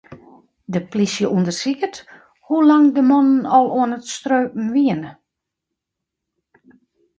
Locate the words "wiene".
4.73-5.09